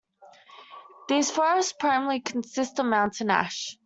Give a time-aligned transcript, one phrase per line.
[1.09, 3.77] These forests primarily consist of Mountain Ash.